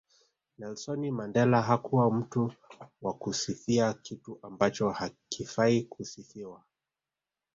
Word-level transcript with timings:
Nelsoni 0.57 1.11
Mandela 1.11 1.61
hakuwa 1.61 2.11
mtu 2.11 2.53
wa 3.01 3.13
kusifia 3.13 3.93
kitu 3.93 4.39
ambacho 4.43 4.89
hakifai 4.89 5.81
kusifiwa 5.81 6.63